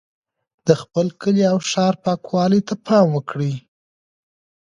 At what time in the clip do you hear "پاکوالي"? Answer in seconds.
2.05-2.61